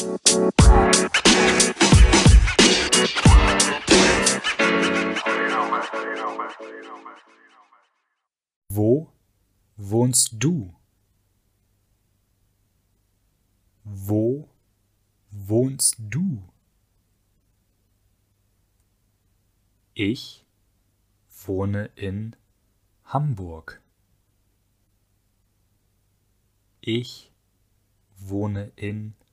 [0.00, 0.06] Wo
[9.76, 10.74] wohnst du?
[13.84, 14.48] Wo
[15.30, 16.48] wohnst du?
[19.92, 20.46] Ich
[21.44, 22.36] wohne in
[23.04, 23.82] Hamburg.
[26.80, 27.30] Ich
[28.16, 29.29] wohne in Hamburg.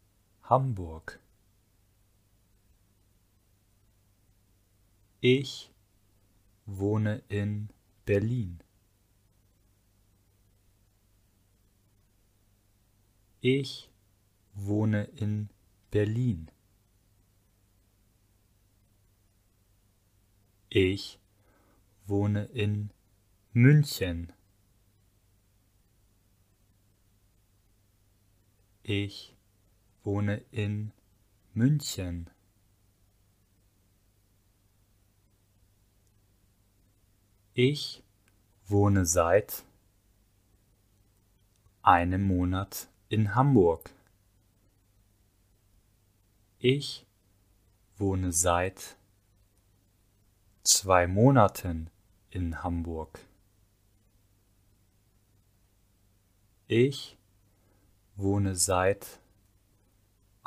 [5.20, 5.74] Ich
[6.66, 7.68] wohne in
[8.06, 8.60] Berlin.
[13.42, 13.90] Ich
[14.54, 15.50] wohne in
[15.92, 16.50] Berlin.
[20.70, 21.20] Ich
[22.06, 22.92] wohne in
[23.52, 24.32] München.
[28.84, 29.37] Ich
[30.08, 30.94] wohne in
[31.54, 32.30] München.
[37.54, 38.02] Ich
[38.68, 39.66] wohne seit
[41.82, 43.90] einem Monat in Hamburg.
[46.60, 47.06] Ich
[47.98, 48.96] wohne seit
[50.64, 51.90] zwei Monaten
[52.30, 53.20] in Hamburg.
[56.68, 57.18] Ich
[58.16, 59.20] wohne seit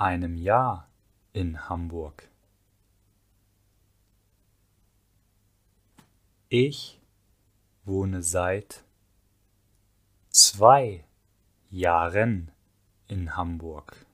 [0.01, 0.89] einem Jahr
[1.35, 2.31] in Hamburg.
[6.49, 6.99] Ich
[7.85, 8.83] wohne seit
[10.31, 11.05] zwei
[11.69, 12.51] Jahren
[13.09, 14.07] in Hamburg.